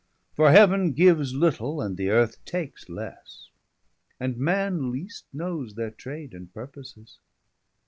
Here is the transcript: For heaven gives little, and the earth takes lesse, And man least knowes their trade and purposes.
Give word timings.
For 0.33 0.49
heaven 0.49 0.93
gives 0.93 1.35
little, 1.35 1.79
and 1.79 1.95
the 1.95 2.09
earth 2.09 2.43
takes 2.43 2.89
lesse, 2.89 3.51
And 4.19 4.35
man 4.35 4.91
least 4.91 5.25
knowes 5.31 5.75
their 5.75 5.91
trade 5.91 6.33
and 6.33 6.51
purposes. 6.51 7.19